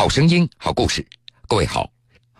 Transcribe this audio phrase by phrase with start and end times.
[0.00, 1.06] 好声音，好故事，
[1.46, 1.86] 各位好，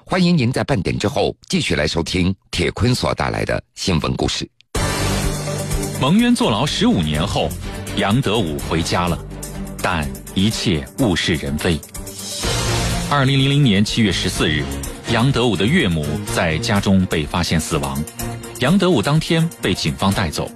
[0.06, 4.50] 欢迎您在半点之后继续来收听铁坤所带来的新闻故事。
[6.00, 7.50] 蒙冤坐牢十五年后，
[7.98, 9.22] 杨德武回家了，
[9.82, 11.78] 但一切物是人非。
[13.10, 14.64] 二零零零年七月十四日，
[15.12, 18.02] 杨德武的岳母在家中被发现死亡，
[18.60, 20.50] 杨德武当天被警方带走。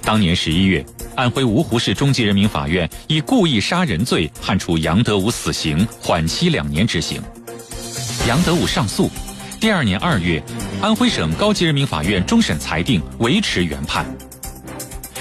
[0.00, 0.82] 当年十一月。
[1.18, 7.20] 安徽芜湖市中级人民法院以故意杀人罪判处杨德武死刑，缓期两年执行。
[8.28, 9.10] 杨德武上诉，
[9.58, 10.40] 第二年二月，
[10.80, 14.06] 安徽省高级人民法院终审裁定维持原判。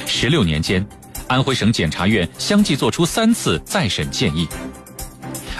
[0.05, 0.85] 十六年间，
[1.26, 4.48] 安徽省检察院相继作出三次再审建议。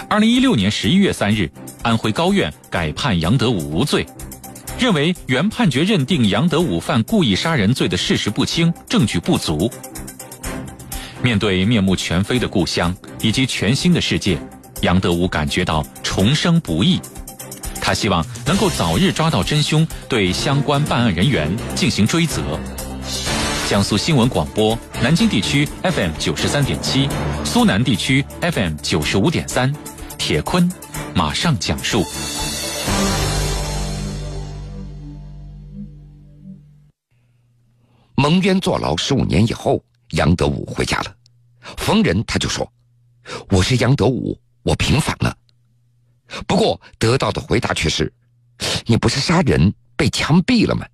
[0.08, 1.50] 二零一六年十一月三日，
[1.82, 4.06] 安徽高院改判杨德武无罪，
[4.78, 9.68] 认为原判决认定杨德武犯故意杀人罪的事实不清，证据不足。
[11.20, 14.38] 面对面目全非的故乡以及全新的世界，
[14.82, 17.00] 杨德武感觉到重生不易。
[17.80, 22.42] 他希望能够早日抓到真凶，对相关办案人员进行追责。
[23.68, 27.08] 江苏新闻广播南京地区 FM 九十三点七，
[27.44, 29.74] 苏南地区 FM 九十五点三，
[30.16, 30.70] 铁坤
[31.14, 32.04] 马上讲述。
[38.14, 39.82] 蒙冤坐牢十五年以后。
[40.12, 41.14] 杨德武回家了，
[41.76, 42.70] 逢人他就说
[43.50, 45.36] ：“我是杨德武，我平反了。”
[46.46, 48.12] 不过得到的回答却是
[48.86, 50.86] ：“你不是杀人被枪毙了吗？”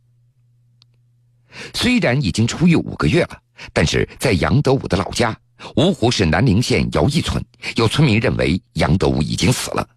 [1.73, 3.41] 虽然已经出狱五个月了，
[3.73, 5.37] 但是在杨德武的老家
[5.77, 7.43] 芜湖市南陵县姚义村，
[7.77, 9.89] 有村民认为杨德武已经死了。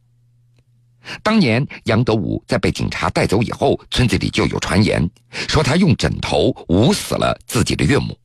[1.24, 8.18] 当年杨德武在被警察带走以后，村子里就有传言说他用枕头捂死了自己的岳母。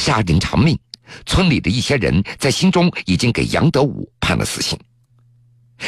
[0.00, 0.78] 杀人偿命，
[1.26, 4.78] 村里的一些人在心中已经给杨德武判了死刑。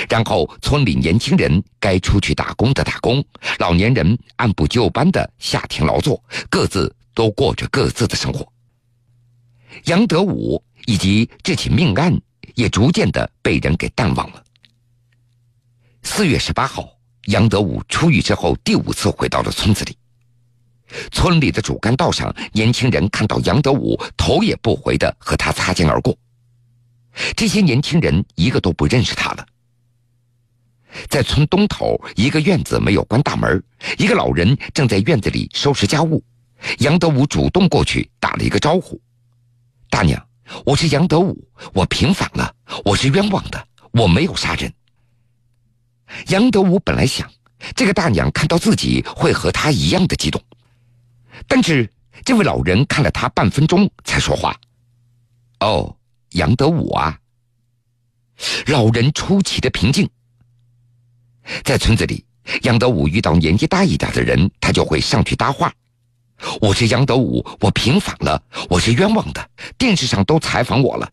[0.06, 3.24] 然后，村里年轻人该出去打工的打工，
[3.58, 8.46] 老年人按部就班的下田劳作，各自都过着各自的生活。
[9.84, 12.14] 杨德武以及这起命案
[12.54, 14.44] 也逐渐的被人给淡忘了。
[16.02, 16.86] 四月十八号，
[17.26, 19.96] 杨德武出狱之后第五次回到了村子里。
[21.10, 26.16] 村里的主干道上，年轻人看到杨德武头也不回的和他擦肩而过。
[27.36, 29.46] 这些年轻人一个都不认识他了。
[31.08, 33.62] 在村东头一个院子没有关大门，
[33.96, 36.22] 一个老人正在院子里收拾家务。
[36.78, 39.00] 杨德武主动过去打了一个招呼
[39.90, 40.22] ：“大娘，
[40.64, 41.42] 我是杨德武，
[41.72, 42.54] 我平反了，
[42.84, 44.72] 我是冤枉的，我没有杀人。”
[46.28, 47.28] 杨德武本来想，
[47.74, 50.40] 这个大娘看到自己会和他一样的激动。
[51.46, 51.90] 但是
[52.24, 54.58] 这位老人看了他半分钟，才说话
[55.60, 55.96] ：“哦，
[56.30, 57.18] 杨德武啊。”
[58.66, 60.08] 老人出奇的平静。
[61.64, 62.24] 在村子里，
[62.62, 65.72] 杨德武遇到年纪大一点的人，他就会上去搭话
[66.60, 71.10] ：“我是杨德武，我平反了，我是冤枉的，电视上都采访我了。”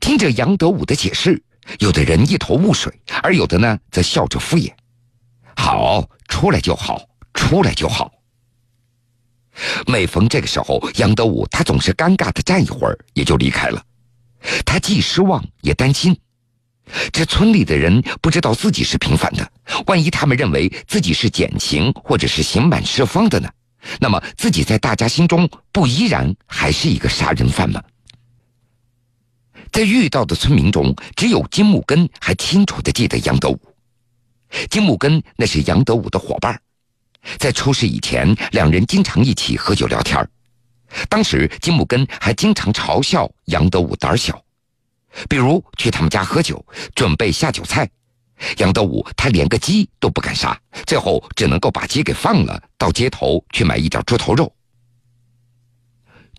[0.00, 1.42] 听着杨德武的解释，
[1.78, 2.92] 有的人一头雾水，
[3.22, 4.72] 而有的呢，则笑着敷衍
[5.56, 7.00] ：“好，出来就好，
[7.32, 8.12] 出来就好。”
[9.86, 13.82] 每逢这个时候，杨德武他总是尴尬的站一会儿，也就离开了。
[14.64, 16.16] 他既失望也担心，
[17.12, 19.52] 这村里的人不知道自己是平反的，
[19.86, 23.48] 万一他们认为自己是减刑或者是刑满释放的呢？
[24.00, 27.82] 那么自己在大家心中不依然还是一个杀人犯吗？
[29.70, 33.60] 在遇到的村民中，只有金木根还清楚的记得杨德武。
[34.70, 36.60] 金木根那是杨德武的伙伴。
[37.38, 40.28] 在出事以前，两人经常一起喝酒聊天
[41.08, 44.40] 当时金木根还经常嘲笑杨德武胆小，
[45.28, 46.64] 比如去他们家喝酒，
[46.94, 47.88] 准备下酒菜，
[48.58, 54.54] 杨德武他连个鸡都不敢杀，最后只能够把鸡给放了，到街头去买一点猪头肉。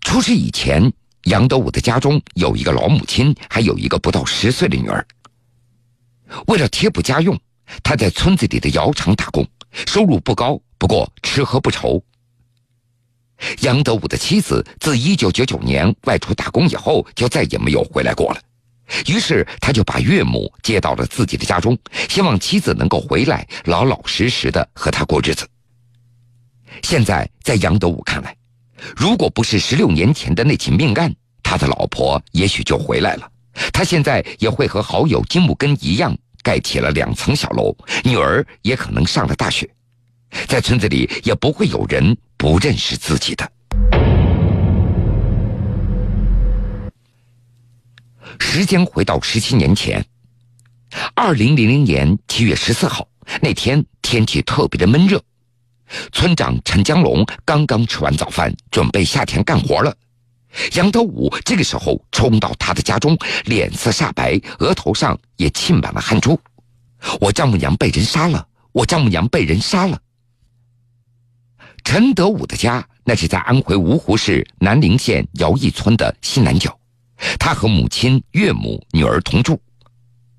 [0.00, 0.90] 出事以前，
[1.24, 5.06] 杨德武的家中有一个老母亲，还有一个不到十岁的女儿。
[6.46, 7.38] 为了贴补家用，
[7.82, 9.46] 他在村子里的窑厂打工，
[9.86, 10.60] 收入不高。
[10.78, 12.02] 不过吃喝不愁。
[13.60, 18.40] 杨德武的妻子自一九九九年外出打工以后，就再也没有回来过了。
[19.06, 21.76] 于是他就把岳母接到了自己的家中，
[22.08, 25.48] 希望妻子能够回来，老老实实的和他过日子。
[26.82, 28.36] 现在在杨德武看来，
[28.94, 31.12] 如果不是十六年前的那起命案，
[31.42, 33.28] 他的老婆也许就回来了，
[33.72, 39.68] 他现在也会和好友金木根一样盖起了两层小楼，女儿也可能上了大学。
[40.46, 43.50] 在村子里也不会有人不认识自己的。
[48.38, 50.06] 时间回到十七年前，
[51.16, 53.08] 二零零零年七月十四号
[53.42, 55.20] 那天，天气特别的闷热。
[56.12, 59.92] 村长陈江龙刚刚吃完早饭，准备下田干活了。
[60.74, 66.38] 杨德武这个时候冲到他的家中，脸色煞白，额头上也沁满了汗珠。
[67.20, 68.46] 我丈母娘被人杀了！
[68.72, 69.98] 我丈母娘被人杀了！
[71.84, 76.76] 陈德武的家那是在安徽芜湖市南陵县姚义村的西南角，
[77.38, 79.60] 他和母亲、岳母、女儿同住。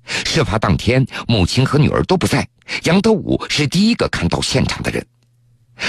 [0.04, 2.46] 事发当天，母亲和女儿都不在，
[2.84, 5.06] 杨德武是第一个看到现场的人。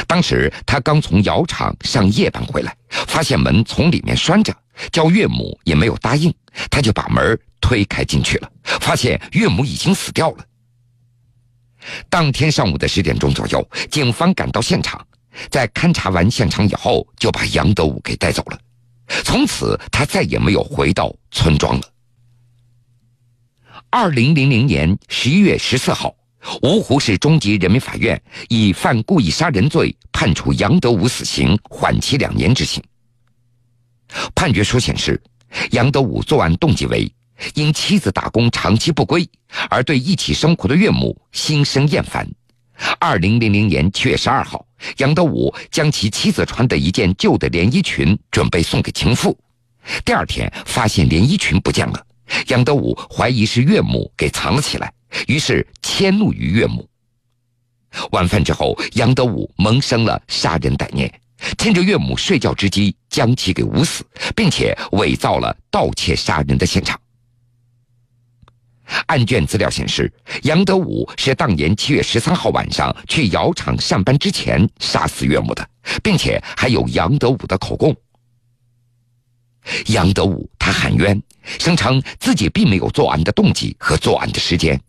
[0.07, 4.55] 当时他刚从窑厂上夜班回来，发现门从里面拴着，
[4.91, 6.33] 叫岳母也没有答应，
[6.69, 10.45] 他就把门推开进去了，发现岳母已经死掉了。
[12.09, 15.03] 当天上午的十点钟左右，警方赶到现场，
[15.49, 18.59] 在勘察完现场以后，就把杨德武给带走了。
[19.23, 21.83] 从此，他再也没有回到村庄了。
[23.89, 26.15] 二零零零年十一月十四号。
[26.61, 32.81] 芜湖市中级人民法院以犯故意杀人罪判处杨德武死刑，缓期两年执行。
[34.33, 35.21] 判决书显示，
[35.71, 37.11] 杨德武作案动机为
[37.53, 39.27] 因妻子打工长期不归，
[39.69, 42.27] 而对一起生活的岳母心生厌烦。
[42.99, 44.65] 二零零零年七月十二号，
[44.97, 49.37] 杨德武将其妻子穿的一件旧的连衣裙准备送给情妇，
[50.05, 52.05] 第二天发现连衣裙不见了，
[52.47, 54.91] 杨德武怀疑是岳母给藏了起来。
[55.27, 56.87] 于是迁怒于岳母。
[58.11, 61.11] 晚饭之后，杨德武萌生了杀人歹念，
[61.57, 66.99] 趁着岳母睡觉之机将其给捂死，并且伪造了盗窃杀人的现场。
[69.05, 70.11] 案卷资料显示，
[70.43, 75.67] 杨德武是当年七月十三号晚上去窑厂上班之前杀死岳母的，
[76.03, 77.95] 并且还有杨德武的口供。
[79.87, 81.21] 杨德武他喊冤，
[81.59, 84.79] 声称自己并没有作案的动机和作案的时间。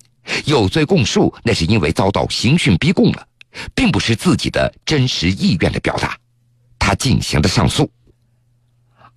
[0.44, 3.26] 有罪供述，那是因为遭到刑讯逼供了，
[3.74, 6.16] 并不是自己的真实意愿的表达。
[6.78, 7.90] 他进行了上诉。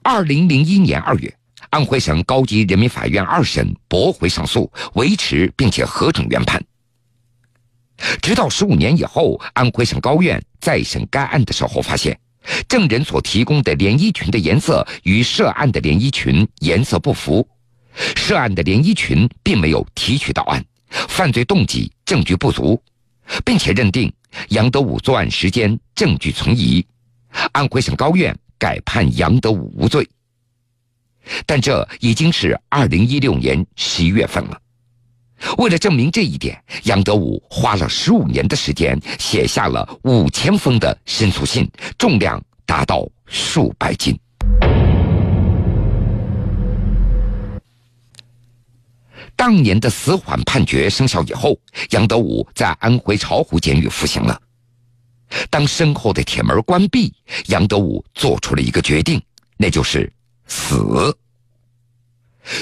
[0.01, 1.33] 二零零一年二月，
[1.69, 6.61] 安徽省高级人民法院二审驳回上诉，维持并且核准原判。
[8.21, 12.19] 直到十五年以后，安徽省高院再审该案的时候，发现
[12.67, 17.47] 证人所提供的连衣裙的颜色与涉案的连衣裙颜色不符，
[17.95, 20.63] 涉案的连衣裙并没有提取到案。
[21.09, 22.81] 犯罪动机证据不足，
[23.43, 24.11] 并且认定
[24.49, 26.85] 杨德武作案时间证据存疑，
[27.51, 30.07] 安徽省高院改判杨德武无罪。
[31.45, 34.59] 但这已经是二零一六年十一月份了。
[35.57, 44.17] 为了证明这一点，杨德武花了十五年的时间，写下了五千封的申诉信，重量达到数百斤。
[49.35, 51.57] 当年的死缓判决生效以后，
[51.89, 54.39] 杨德武在安徽巢湖监狱服刑了。
[55.49, 57.13] 当身后的铁门关闭，
[57.47, 59.21] 杨德武做出了一个决定，
[59.57, 60.11] 那就是
[60.47, 61.15] 死。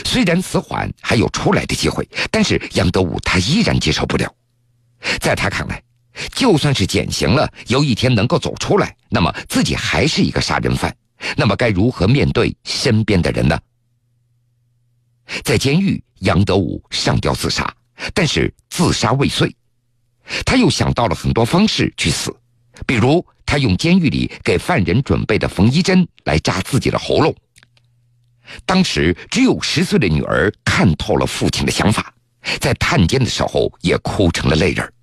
[0.06, 4.34] 虽然死缓还有出来的机会，但是杨德武他依然接受不了。
[5.20, 5.82] 在他看来，
[6.34, 10.96] 就算是减刑了，有一天能够走出来，那么自己还是一个杀人犯，
[11.36, 13.60] 那么该如何面对身边的人呢？
[15.44, 17.74] 在监狱，杨德武上吊自杀，
[18.14, 19.54] 但是自杀未遂，
[20.46, 22.36] 他又想到了很多方式去死，
[22.86, 27.36] 比如他用监狱里给犯人准备的缝衣针来扎自己的喉咙。
[28.66, 32.14] 当时只有十岁的女儿看透了父亲的想法，
[32.60, 34.94] 在探监的时候也哭成了泪人。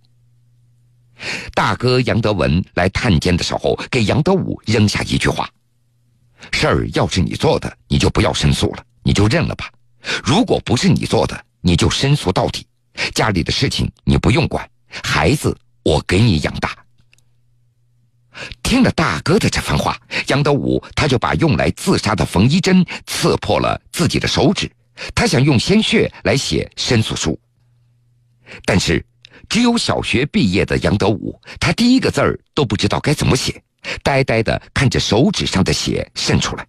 [1.54, 5.48] 大哥杨德文来探监的时候，给杨德武扔下一句话
[6.52, 9.70] ：“事儿要是你做的，你就不要申诉了，你就认了吧。”
[10.24, 12.66] 如果不是你做的，你就申诉到底。
[13.14, 14.68] 家里的事情你不用管，
[15.04, 16.76] 孩子我给你养大。
[18.62, 24.70] 听了大哥的这番话，杨德武他就把用来自杀的缝衣针刺破了自己的手指，
[25.14, 27.38] 他想用鲜血来写申诉书。
[28.64, 29.04] 但是，
[29.48, 33.62] 只有小学毕业的杨德武，他第一个字儿都不知道该怎么写，
[34.02, 36.66] 呆呆的看着手指上的血渗出来。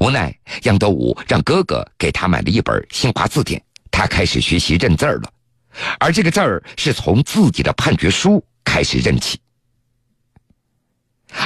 [0.00, 5.32] 无奈，杨德武让哥哥给他买了一本新华字典，他开始学习认字儿了。
[5.98, 9.38] 而这个字儿是从自己的判决书开始认起。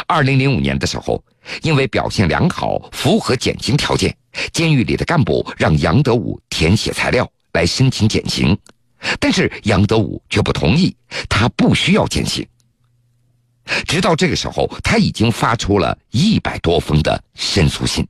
[0.06, 1.22] 二零零五年的时候，
[1.62, 4.16] 因为表现良好，符合减刑条件，
[4.52, 8.56] 监狱里的干部让杨德武填写材料来申请减刑，
[9.18, 10.94] 但是杨德武却不同意，
[11.28, 12.46] 他不需要减刑。
[13.86, 18.06] 直到这个时候，他已经发出了一百多封的申诉信。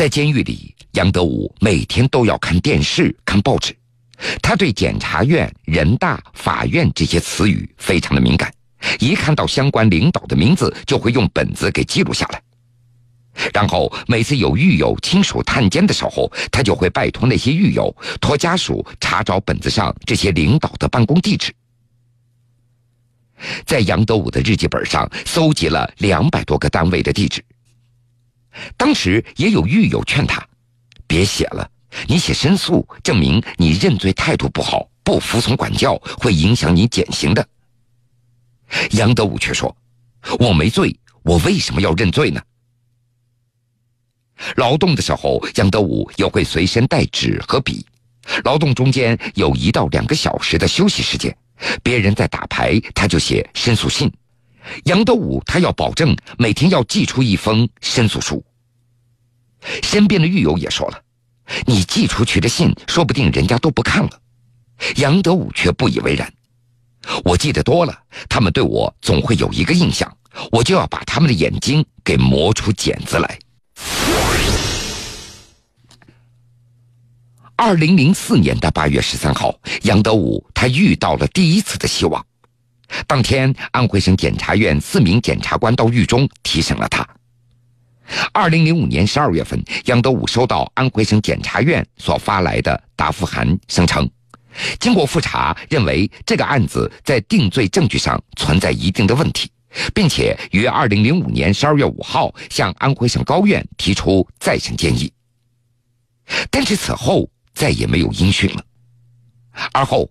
[0.00, 3.76] 在监狱里，杨德武每天都要看电视、看报纸。
[4.40, 8.50] 他对检察院、人大、法院这些词语非常的敏感，
[8.98, 12.42] 一看到相关领导的名字，就会用本子给记录下来。
[13.52, 21.52] 然后每次有狱友亲属探监的时候，他就会拜托那些狱友托家属查找本子上这些领导的办公地址。
[23.66, 27.44] 在杨德武的日记本上搜集了两百多个单位的地址。
[28.76, 30.46] 当时也有狱友劝他，
[31.06, 31.68] 别写了，
[32.06, 37.46] 你写申诉，证明你认罪态度不好，不服从管教，会影响你减刑的。
[38.92, 39.74] 杨德武却说
[40.38, 42.40] ：“我没罪，我为什么要认罪呢？”
[44.56, 47.84] 劳动的时候，杨德武也会随身带纸和笔。
[48.44, 51.36] 劳动中间有一到两个小时的休息时间，
[51.82, 54.10] 别人在打牌，他就写申诉信。
[54.84, 58.44] 杨德武他要保证每天要寄出一封申诉书。
[59.82, 61.02] 身边的狱友也说了
[61.66, 64.10] ：“你寄出去的信，说不定人家都不看了。”
[64.96, 66.32] 杨德武却不以为然
[67.24, 67.96] ：“我记得多了，
[68.28, 70.16] 他们对我总会有一个印象，
[70.50, 73.38] 我就要把他们的眼睛给磨出茧子来。”
[77.56, 82.24] 二零零四年的八月十三号，杨德武他遇到了第一次的希望。
[83.06, 87.06] 当天，安徽省检察院四名检察官到狱中提审了他。
[88.32, 94.08] 二零零五年十二月份，杨德武收到安徽省检察院所发来的答复函，声称，
[94.78, 99.50] 经过复查，认为这个案子在定罪证据上存在一定的问题，
[99.94, 105.12] 并且于二零零五年十二月五号向安徽省高院提出再审建议。
[106.50, 108.64] 但是此后再也没有音讯了。
[109.72, 110.10] 而后。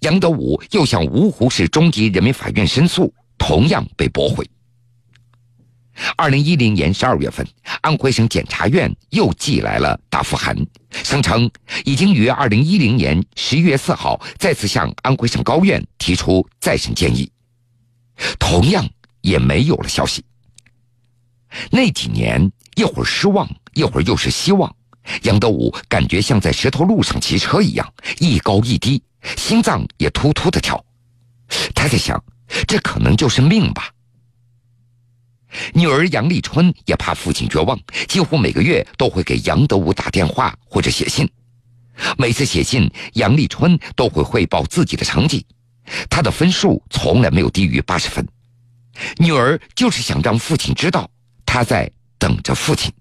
[0.00, 4.46] 杨德武又向芜湖市中级人民法院申诉，同样被驳回。
[6.16, 7.46] 二零一零年十二月份，
[7.80, 10.56] 安徽省检察院又寄来了答复函，
[10.90, 11.50] 声称
[11.84, 17.30] 已经于二零一零年十一月四号再次向安徽省高院提出再审建议，
[18.38, 18.88] 同样
[19.20, 20.24] 也没有了消息。
[21.70, 24.74] 那几年，一会儿失望，一会儿又是希望，
[25.22, 29.02] 杨德武感觉像在石头路上骑车一样，一高一低。
[29.36, 30.82] 心脏也突突的跳，
[31.74, 32.22] 他在想，
[32.68, 33.90] 这可能就是命吧。
[35.74, 41.28] 女儿杨丽春也怕父亲绝望，几乎每个月都会给杨德武打电话或者写信。
[42.16, 45.44] 每次写信，杨丽春都会汇报自己的成绩，
[46.08, 48.26] 他的分数从来没有低于八十分。
[49.16, 51.10] 女儿就是想让父亲知道，
[51.44, 52.92] 她在等着父亲。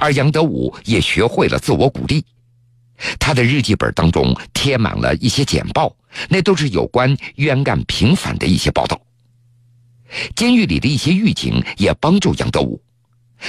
[0.00, 2.24] 而杨德武也学会了自我鼓励。
[3.18, 5.94] 他的日记本当中贴满了一些简报，
[6.28, 9.00] 那都是有关冤案平反的一些报道。
[10.34, 12.80] 监狱里的一些狱警也帮助杨德武，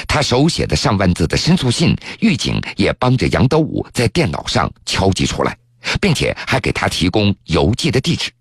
[0.07, 5.57] 他手写的上万字的申诉信，狱警也帮着杨德武在电脑上敲击出来，
[6.01, 8.31] 并且还给他提供邮寄的地址。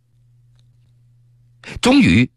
[1.81, 2.29] 终于，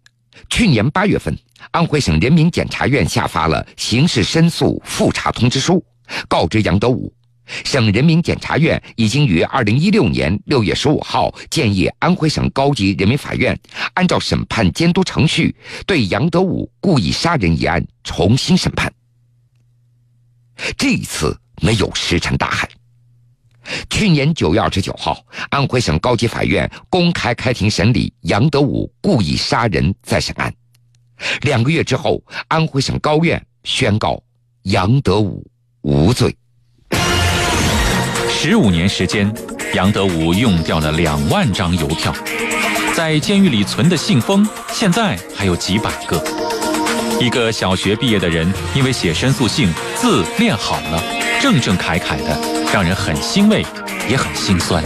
[0.50, 1.38] 去年八月份，
[1.72, 5.84] 安徽省人民检察院下发了刑事申诉复查通知书，
[6.28, 7.14] 告知杨德武。
[7.64, 13.58] 省人民检察院已经于二零一六年六月十五号建议安徽省高级人民法院
[13.94, 18.94] 按照审判监督程序，对杨德武故意杀人一案重新审判。
[20.78, 22.68] 这一次没有石沉大海。
[23.90, 30.54] 去年九月二十九号，安徽省高级法院公开开庭审理杨德武故意杀人再审案。
[31.42, 34.24] 两个月之后，安徽省高院宣告
[34.64, 35.46] 杨德武
[35.82, 36.36] 无罪。
[38.50, 39.30] 十五年时间，
[39.74, 42.16] 杨德武用掉了两万张邮票，
[42.96, 46.24] 在监狱里存的信封现在还有几百个。
[47.20, 51.04] 一个小学毕业的人，因为写申诉信字练好了，
[51.42, 52.40] 正正楷楷的，
[52.74, 53.66] 让人很欣慰，
[54.10, 54.82] 也很心酸。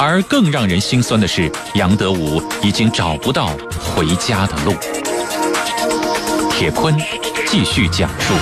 [0.00, 4.74] 而更让人心酸的是，杨德武已经找不到回家的路。
[6.50, 6.92] 铁坤
[7.46, 8.34] 继续讲述。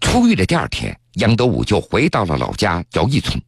[0.00, 3.40] 出狱的第二天，杨德武就回到了老家姚义村。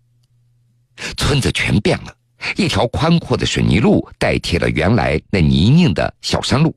[1.16, 2.14] 村子全变了，
[2.56, 6.74] 一条宽阔的水泥路代替了原来那泥泞的小山路，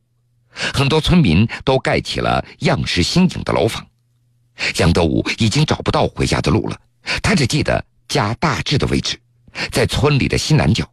[0.49, 3.85] 很多村民都盖起了样式新颖的楼房。
[4.77, 6.79] 杨德武已经找不到回家的路了，
[7.21, 9.19] 他只记得家大致的位置，
[9.71, 10.89] 在村里的西南角，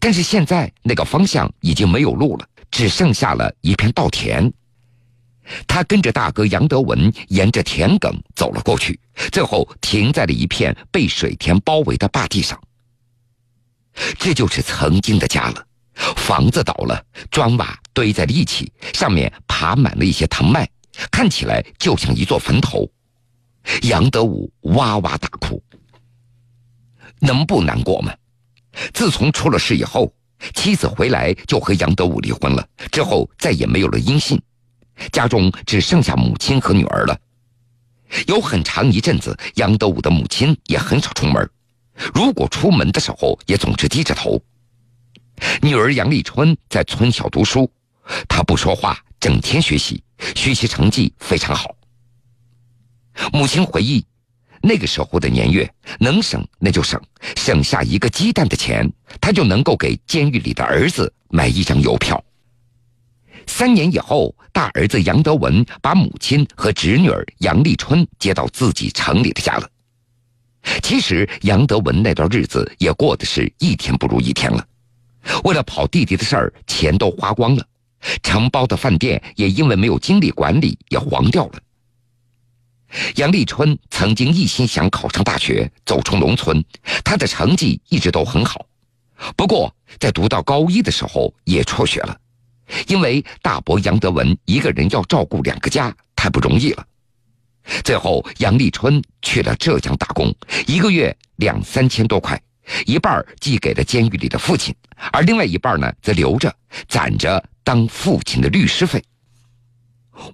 [0.00, 4.52] 但是现在那个方向已经没有路了，只剩下了一片稻田。
[5.66, 8.98] 他跟着大哥杨德文沿着田埂走了过去，
[9.32, 12.60] 最后停在了一片被水田包围的坝地上。
[14.18, 15.66] 这就是曾经的家了，
[16.16, 20.68] 房子倒了，砖瓦堆在了一起，上面爬满了一些藤蔓，
[21.10, 22.88] 看起来就像一座坟头。
[23.82, 25.62] 杨德武哇哇大哭，
[27.20, 28.14] 能不难过吗？
[28.94, 30.12] 自从出了事以后，
[30.54, 34.40] 妻子回来就和杨德武离婚了，之后再也没有了音信，
[35.12, 37.18] 家中只剩下母亲和女儿了。
[38.26, 41.48] 有很长一阵子，杨德武的母亲也很少出门，
[42.14, 44.42] 如果出门的时候，也总是低着头。
[45.62, 47.70] 女儿杨丽春在村小读书，
[48.28, 50.02] 她不说话，整天学习，
[50.34, 51.76] 学习成绩非常好。
[53.32, 54.04] 母亲回忆，
[54.62, 57.00] 那个时候的年月，能省那就省，
[57.36, 58.90] 省下一个鸡蛋的钱，
[59.20, 62.24] 她就能够给监狱里的儿子买一张邮票。
[63.48, 69.68] 三年以后，大儿子杨德文把母亲和侄女儿杨丽春接到自己城里的家了。
[70.82, 74.64] 其实，杨德文那段日子也过得是一天不如一天了。
[75.44, 77.66] 为了跑弟弟的事儿，钱都花光了，
[78.22, 81.54] 承包的饭店也因为没有精力管理，也黄掉了。
[83.16, 86.62] 杨丽春曾经一心想考上大学，走出农村，
[87.02, 88.66] 她的成绩一直都很好。
[89.36, 92.16] 不过，在读到高一的时候也辍学了，
[92.86, 96.86] 因为大伯杨德文一个人要照顾两个家，太不容易了。
[97.84, 100.34] 最后，杨立春去了浙江打工，
[100.66, 102.40] 一个月两三千多块，
[102.86, 104.74] 一半寄给了监狱里的父亲，
[105.12, 106.54] 而另外一半呢，则留着
[106.88, 109.02] 攒着当父亲的律师费。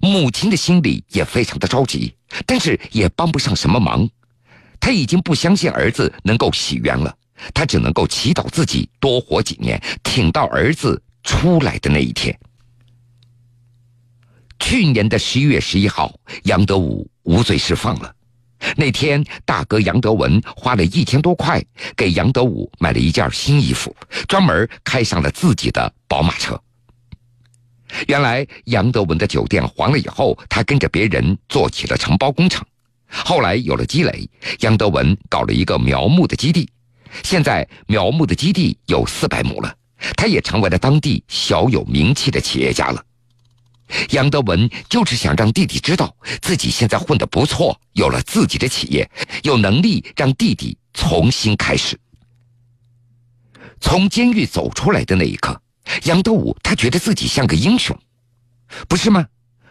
[0.00, 2.14] 母亲的心里也非常的着急，
[2.46, 4.08] 但是也帮不上什么忙。
[4.80, 7.14] 他已经不相信儿子能够洗冤了，
[7.52, 12.38] 他只能够祈祷自己多活几年，挺到儿子出来的那一天。
[14.60, 16.14] 去年的十一月十一号，
[16.44, 18.14] 杨德武无罪释放了。
[18.76, 21.62] 那天，大哥杨德文花了一千多块
[21.94, 23.94] 给杨德武买了一件新衣服，
[24.26, 26.58] 专门开上了自己的宝马车。
[28.06, 32.64] 原来杨德文的酒店黄了以后，他跟着别人做起了承包工程。
[33.06, 34.28] 后来有了积累，
[34.60, 36.68] 杨德文搞了一个苗木的基地。
[37.22, 39.76] 现在苗木的基地有四百亩了，
[40.16, 43.04] 他也成为了当地小有名气的企业家了。
[44.10, 49.08] 杨德文就是想让弟弟知道自己现在混得不错，有了自己的企业，
[49.42, 51.98] 有能力让弟弟重新开始。
[53.80, 55.60] 从监狱走出来的那一刻。
[56.04, 57.94] 杨德武，他觉得自己像个英雄，
[58.88, 59.26] 不是吗？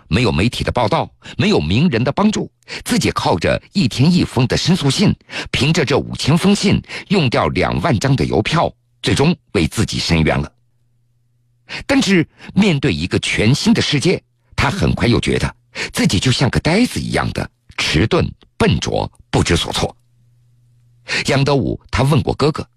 [0.07, 2.51] 没有媒体的报道，没有名人的帮助，
[2.85, 5.11] 自己靠着一天一封的申诉信，
[5.49, 8.71] 凭着这五千封信，用掉两万张的邮票，
[9.03, 10.51] 最终为自己伸冤了。
[11.85, 14.21] 但是面对一个全新的世界，
[14.55, 15.55] 他很快又觉得
[15.91, 19.95] 自己就像个呆子一样的迟钝、笨拙、不知所措。
[21.27, 22.67] 杨德武，他问过哥哥。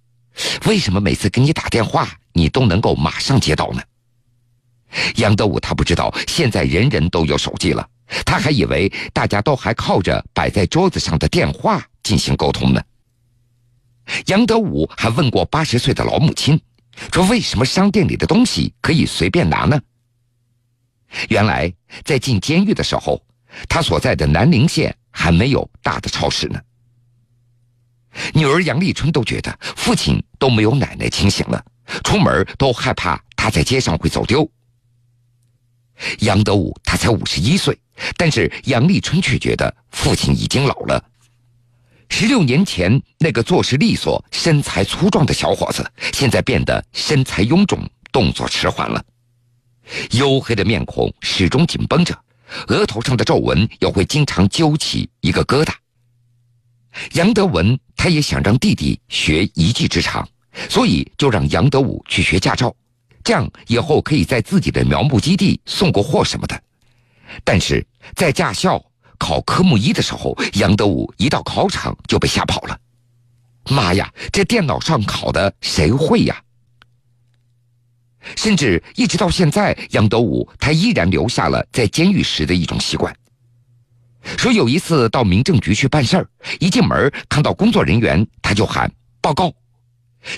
[0.67, 3.83] 为什么每次给你打电话，你都能够马上接到呢？
[5.17, 7.89] 杨德武他不知道，现在人人都有手机了，
[8.25, 12.83] 他还以为大家都还靠着摆在桌子上的电话进行沟通呢。
[14.27, 16.61] 杨德武还问过八十岁的老母亲，
[17.13, 19.81] 说为什么商店里的东西可以随便拿呢？
[21.29, 21.73] 原来
[22.05, 23.23] 在进监狱的时候，
[23.69, 26.61] 他所在的南陵县还没有大的超市呢。
[28.35, 31.65] 女儿杨丽春都觉得父亲都没有奶奶清醒了，
[32.03, 34.51] 出门都害怕他在街上会走丢。
[36.21, 37.79] 杨德武他才五十一岁，
[38.17, 41.03] 但是杨丽春却觉得父亲已经老了。
[42.19, 47.79] 十六年前那个做事利索、身材粗壮的小伙子，现在变得身材臃肿、
[48.11, 49.05] 动作迟缓了，
[50.09, 52.19] 黝黑的面孔始终紧绷着，
[52.69, 55.75] 额头上的皱纹又会经常揪起一个疙瘩。
[57.13, 60.27] 杨德文他也想让弟弟学一技之长，
[60.71, 62.75] 所以就让杨德武去学驾照，
[63.23, 66.59] 这样以后可以在自己的苗木基地送过货什么的。
[67.45, 68.83] 但是在驾校
[69.19, 72.79] 考科目一的时候，杨德武一到考场就被吓跑了。
[73.69, 76.41] 妈呀，这电脑上考的谁会呀？
[78.37, 83.15] 甚至一直到现在，杨德武他依然留下了在监狱时的一种习惯。
[84.37, 89.53] 说有一次到民政局去办事儿，一进门看到工作人员，他就喊报告。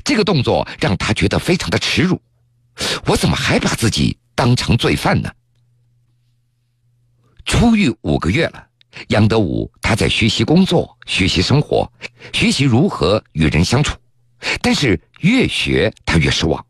[0.04, 2.20] 这个动作让他觉得非常的耻辱。
[3.06, 5.30] 我怎么还把自己当成罪犯呢？
[7.46, 8.67] 出狱五个月了，
[9.08, 11.90] 杨德武他在学习工作、学习生活、
[12.32, 13.96] 学习如何与人相处，
[14.60, 16.64] 但是越学他越失望。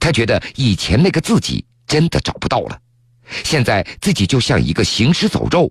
[0.00, 2.80] 他觉得以前那个自己真的找不到了，
[3.44, 5.70] 现在自己就像一个行尸走肉。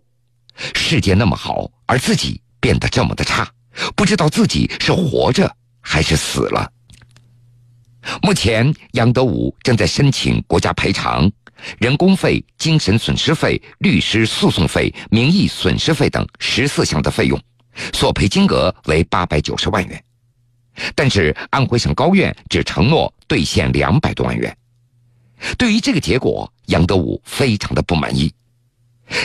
[0.76, 3.52] 世界那么好，而自己变得这么的差，
[3.96, 6.72] 不知道自己是活着还是死了。
[8.22, 11.32] 目前，杨德武正在申请国家赔偿，
[11.80, 17.40] 人工费、精神损失费、律师诉讼费、名誉损失费等十四项的费用，
[17.94, 20.04] 索赔金额为八百九十万元。
[20.96, 24.56] 但是安徽省高院只承诺兑现两百多万元。
[25.58, 28.34] 对于这个结果，杨德武非常的不满意。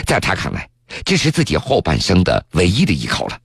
[0.05, 0.69] 在他看来，
[1.03, 3.39] 这是自己后半生的唯一的依靠了。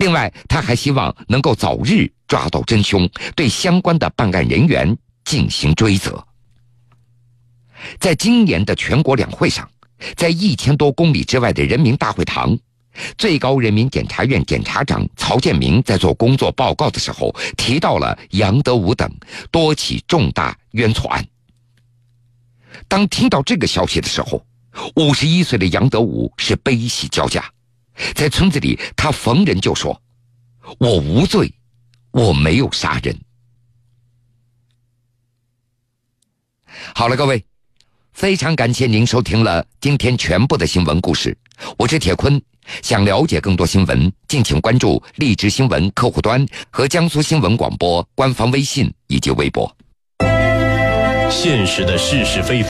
[0.00, 6.26] 另外，他还希望能够早日抓到真凶，对相关的办案人员进行追责。
[7.98, 9.68] 在今年的全国两会上，
[10.16, 12.56] 在一千多公里之外的人民大会堂，
[13.16, 19.10] 最高人民检察院检察长曹建明在做工作报告的时候，提到了杨德武等
[19.50, 21.26] 多起重大冤错案。
[22.86, 24.44] 当听到这个消息的时候，
[24.96, 27.44] 五十一岁的杨德武是悲喜交加。
[28.14, 30.00] 在村子里，他逢人就说
[30.78, 31.52] ：“我无罪，
[32.12, 33.18] 我没有杀人。”
[36.94, 37.44] 好了，各位，
[38.18, 41.38] 非常感谢您收听了今天全部的新闻故事。
[41.76, 42.42] 我是铁坤，
[42.82, 49.72] 想了解更多新闻，敬请关注荔枝新闻客户端和江苏新闻广播官方微信以及微博。
[51.30, 52.66] 现实的是是非非。